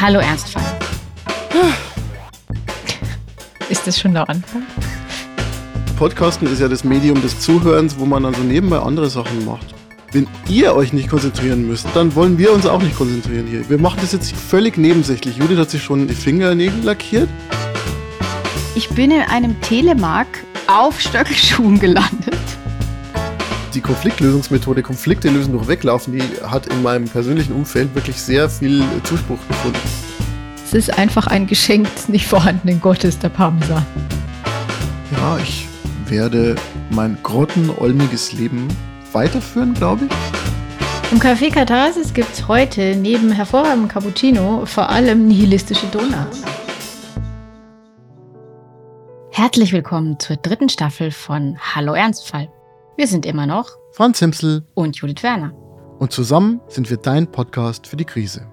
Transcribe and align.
Hallo 0.00 0.18
Ernstfall. 0.18 0.76
Ist 3.70 3.86
das 3.86 3.98
schon 3.98 4.12
der 4.12 4.28
Anfang? 4.28 4.62
Podcasten 5.96 6.48
ist 6.48 6.60
ja 6.60 6.66
das 6.66 6.82
Medium 6.82 7.22
des 7.22 7.38
Zuhörens, 7.38 7.96
wo 7.96 8.04
man 8.04 8.24
also 8.24 8.42
nebenbei 8.42 8.80
andere 8.80 9.08
Sachen 9.08 9.44
macht. 9.44 9.72
Wenn 10.10 10.26
ihr 10.48 10.74
euch 10.74 10.92
nicht 10.92 11.08
konzentrieren 11.08 11.68
müsst, 11.68 11.86
dann 11.94 12.14
wollen 12.16 12.38
wir 12.38 12.52
uns 12.52 12.66
auch 12.66 12.82
nicht 12.82 12.96
konzentrieren 12.96 13.46
hier. 13.46 13.68
Wir 13.70 13.78
machen 13.78 13.98
das 14.00 14.10
jetzt 14.10 14.34
völlig 14.34 14.76
nebensächlich. 14.76 15.36
Judith 15.36 15.58
hat 15.58 15.70
sich 15.70 15.84
schon 15.84 16.08
die 16.08 16.14
Fingernägel 16.14 16.82
lackiert. 16.82 17.28
Ich 18.74 18.88
bin 18.90 19.12
in 19.12 19.22
einem 19.22 19.60
Telemark 19.60 20.26
auf 20.66 21.00
Stöckelschuhen 21.00 21.78
gelandet. 21.78 22.34
Die 23.74 23.80
Konfliktlösungsmethode 23.80 24.82
Konflikte 24.84 25.28
lösen 25.30 25.52
durch 25.52 25.66
Weglaufen, 25.66 26.12
die 26.12 26.22
hat 26.48 26.68
in 26.68 26.80
meinem 26.84 27.06
persönlichen 27.06 27.52
Umfeld 27.54 27.92
wirklich 27.96 28.20
sehr 28.20 28.48
viel 28.48 28.84
Zuspruch 29.02 29.38
gefunden. 29.48 29.80
Es 30.64 30.72
ist 30.74 30.96
einfach 30.96 31.26
ein 31.26 31.48
Geschenk 31.48 31.92
des 31.92 32.08
nicht 32.08 32.24
vorhandenen 32.24 32.80
Gottes, 32.80 33.18
der 33.18 33.30
Parmesan. 33.30 33.84
Ja, 35.10 35.38
ich 35.38 35.66
werde 36.06 36.54
mein 36.90 37.18
grottenolmiges 37.24 38.32
Leben 38.34 38.68
weiterführen, 39.12 39.74
glaube 39.74 40.04
ich. 40.04 41.12
Im 41.12 41.18
Café 41.18 41.52
Katharsis 41.52 42.14
gibt 42.14 42.32
es 42.32 42.46
heute 42.46 42.94
neben 42.94 43.32
hervorragendem 43.32 43.88
Cappuccino 43.88 44.66
vor 44.66 44.88
allem 44.88 45.26
nihilistische 45.26 45.86
Donuts. 45.88 46.42
Herzlich 49.32 49.72
willkommen 49.72 50.20
zur 50.20 50.36
dritten 50.36 50.68
Staffel 50.68 51.10
von 51.10 51.58
Hallo 51.74 51.94
Ernstfall. 51.94 52.48
Wir 52.96 53.08
sind 53.08 53.26
immer 53.26 53.44
noch 53.46 53.70
Franz 53.90 54.20
Himsel 54.20 54.64
und 54.74 54.96
Judith 54.96 55.24
Werner. 55.24 55.52
und 55.98 56.12
zusammen 56.12 56.60
sind 56.68 56.88
wir 56.90 56.96
dein 56.96 57.30
Podcast 57.30 57.88
für 57.88 57.96
die 57.96 58.04
Krise. 58.04 58.46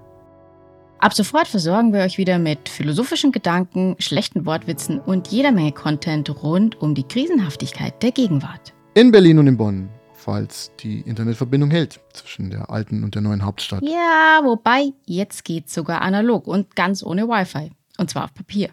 Ab 0.98 1.14
sofort 1.14 1.46
versorgen 1.46 1.92
wir 1.92 2.00
euch 2.00 2.18
wieder 2.18 2.40
mit 2.40 2.68
philosophischen 2.68 3.30
Gedanken, 3.30 3.94
schlechten 4.00 4.44
Wortwitzen 4.44 4.98
und 4.98 5.28
jeder 5.28 5.52
Menge 5.52 5.70
Content 5.70 6.42
rund 6.42 6.80
um 6.80 6.94
die 6.96 7.04
Krisenhaftigkeit 7.04 8.02
der 8.02 8.10
Gegenwart. 8.10 8.72
In 8.94 9.12
Berlin 9.12 9.38
und 9.38 9.46
in 9.46 9.56
Bonn, 9.56 9.88
falls 10.12 10.72
die 10.80 11.02
Internetverbindung 11.02 11.70
hält 11.70 12.00
zwischen 12.12 12.50
der 12.50 12.68
alten 12.68 13.04
und 13.04 13.14
der 13.14 13.22
neuen 13.22 13.44
Hauptstadt. 13.44 13.82
Ja, 13.84 14.40
wobei, 14.42 14.92
jetzt 15.06 15.44
geht's 15.44 15.72
sogar 15.72 16.02
analog 16.02 16.48
und 16.48 16.74
ganz 16.74 17.04
ohne 17.04 17.28
Wi-Fi. 17.28 17.70
Und 17.98 18.10
zwar 18.10 18.24
auf 18.24 18.34
Papier. 18.34 18.70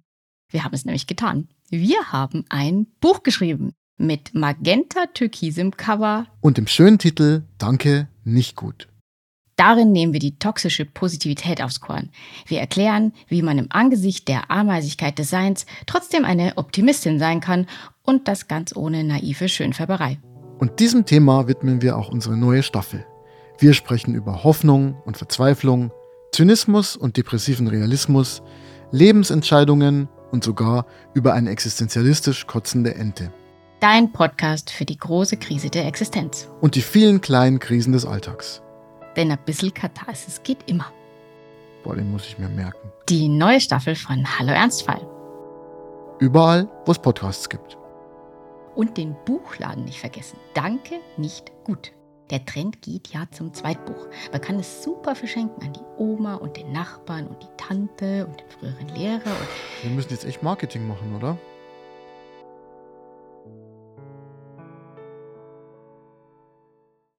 Wir 0.49 0.63
haben 0.63 0.73
es 0.73 0.85
nämlich 0.85 1.05
getan. 1.05 1.47
Wir 1.69 2.11
haben 2.11 2.45
ein 2.49 2.87
Buch 3.01 3.21
geschrieben 3.21 3.73
mit 3.99 4.33
magenta-türkisem 4.33 5.77
Cover. 5.77 6.25
Und 6.41 6.57
im 6.57 6.67
schönen 6.67 6.97
Titel 6.97 7.43
Danke, 7.57 8.07
nicht 8.23 8.55
gut. 8.55 8.87
Darin 9.59 9.91
nehmen 9.91 10.13
wir 10.13 10.21
die 10.21 10.39
toxische 10.39 10.85
Positivität 10.85 11.61
aufs 11.61 11.81
Korn. 11.81 12.11
Wir 12.47 12.61
erklären, 12.61 13.11
wie 13.27 13.41
man 13.41 13.57
im 13.57 13.67
Angesicht 13.69 14.29
der 14.29 14.49
Ameisigkeit 14.49 15.19
des 15.19 15.29
Seins 15.29 15.65
trotzdem 15.85 16.23
eine 16.23 16.53
Optimistin 16.55 17.19
sein 17.19 17.41
kann 17.41 17.67
und 18.03 18.29
das 18.29 18.47
ganz 18.47 18.73
ohne 18.73 19.03
naive 19.03 19.49
Schönfärberei. 19.49 20.17
Und 20.59 20.79
diesem 20.79 21.05
Thema 21.05 21.49
widmen 21.49 21.81
wir 21.81 21.97
auch 21.97 22.07
unsere 22.07 22.37
neue 22.37 22.63
Staffel. 22.63 23.05
Wir 23.57 23.73
sprechen 23.73 24.15
über 24.15 24.45
Hoffnung 24.45 24.95
und 25.05 25.17
Verzweiflung, 25.17 25.91
Zynismus 26.31 26.95
und 26.95 27.17
depressiven 27.17 27.67
Realismus, 27.67 28.41
Lebensentscheidungen 28.91 30.07
und 30.31 30.45
sogar 30.45 30.85
über 31.13 31.33
eine 31.33 31.49
existenzialistisch 31.49 32.47
kotzende 32.47 32.95
Ente. 32.95 33.33
Dein 33.79 34.11
Podcast 34.11 34.71
für 34.71 34.83
die 34.83 34.97
große 34.97 35.37
Krise 35.37 35.69
der 35.69 35.85
Existenz. 35.87 36.51
Und 36.59 36.75
die 36.75 36.81
vielen 36.81 37.21
kleinen 37.21 37.59
Krisen 37.59 37.93
des 37.93 38.05
Alltags. 38.05 38.61
Denn 39.15 39.31
ein 39.31 39.39
bisschen 39.45 39.73
Katharsis 39.73 40.43
geht 40.43 40.69
immer. 40.69 40.91
Boah, 41.85 41.95
den 41.95 42.11
muss 42.11 42.25
ich 42.25 42.37
mir 42.37 42.49
merken. 42.49 42.91
Die 43.07 43.29
neue 43.29 43.61
Staffel 43.61 43.95
von 43.95 44.25
Hallo 44.37 44.51
Ernstfall. 44.51 44.99
Überall, 46.19 46.67
wo 46.85 46.91
es 46.91 46.99
Podcasts 46.99 47.47
gibt. 47.47 47.77
Und 48.75 48.97
den 48.97 49.15
Buchladen 49.23 49.85
nicht 49.85 50.01
vergessen. 50.01 50.37
Danke, 50.53 50.95
nicht 51.15 51.49
gut. 51.63 51.93
Der 52.31 52.45
Trend 52.45 52.81
geht 52.81 53.07
ja 53.13 53.27
zum 53.31 53.53
Zweitbuch. 53.53 54.07
Man 54.33 54.41
kann 54.41 54.59
es 54.59 54.83
super 54.83 55.15
verschenken 55.15 55.63
an 55.63 55.71
die 55.71 55.85
Oma 55.97 56.35
und 56.35 56.57
den 56.57 56.73
Nachbarn 56.73 57.27
und 57.27 57.41
die 57.41 57.55
Tante 57.55 58.27
und 58.27 58.41
den 58.41 58.49
früheren 58.49 58.87
Lehrer. 58.89 59.31
Und 59.31 59.83
Wir 59.83 59.91
müssen 59.91 60.09
jetzt 60.09 60.25
echt 60.25 60.43
Marketing 60.43 60.85
machen, 60.85 61.15
oder? 61.15 61.37